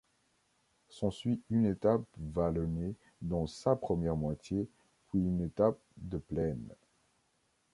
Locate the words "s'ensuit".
0.89-1.43